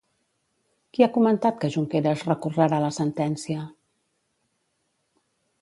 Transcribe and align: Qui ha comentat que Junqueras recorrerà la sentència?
Qui 0.97 1.05
ha 1.05 1.09
comentat 1.17 1.59
que 1.65 1.69
Junqueras 1.75 2.25
recorrerà 2.31 2.81
la 2.87 2.91
sentència? 2.99 3.69